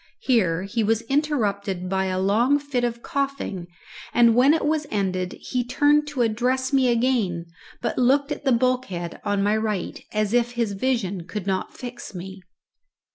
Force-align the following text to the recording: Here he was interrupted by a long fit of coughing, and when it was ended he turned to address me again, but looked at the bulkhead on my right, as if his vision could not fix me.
Here 0.23 0.63
he 0.63 0.83
was 0.83 1.03
interrupted 1.03 1.87
by 1.87 2.05
a 2.05 2.17
long 2.19 2.57
fit 2.57 2.83
of 2.83 3.03
coughing, 3.03 3.67
and 4.15 4.33
when 4.33 4.51
it 4.55 4.65
was 4.65 4.87
ended 4.89 5.33
he 5.39 5.63
turned 5.63 6.07
to 6.07 6.23
address 6.23 6.73
me 6.73 6.87
again, 6.87 7.45
but 7.83 7.99
looked 7.99 8.31
at 8.31 8.43
the 8.43 8.51
bulkhead 8.51 9.21
on 9.23 9.43
my 9.43 9.55
right, 9.55 10.03
as 10.11 10.33
if 10.33 10.53
his 10.53 10.71
vision 10.71 11.27
could 11.27 11.45
not 11.45 11.77
fix 11.77 12.15
me. 12.15 12.41